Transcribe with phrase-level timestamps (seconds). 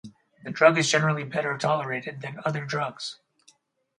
[0.43, 3.17] The drug is generally better tolerated than other drugs.